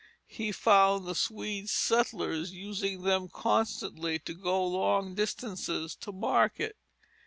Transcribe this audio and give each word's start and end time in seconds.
He 0.25 0.51
found 0.51 1.05
the 1.05 1.13
Swede 1.13 1.69
settlers 1.69 2.53
using 2.53 3.03
them 3.03 3.29
constantly 3.29 4.17
to 4.25 4.33
go 4.33 4.65
long 4.65 5.13
distances 5.13 5.95
to 5.97 6.11
market. 6.11 6.75